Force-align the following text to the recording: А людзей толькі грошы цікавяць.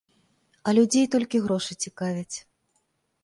А 0.69 0.73
людзей 0.77 1.05
толькі 1.15 1.43
грошы 1.45 1.73
цікавяць. 1.87 2.37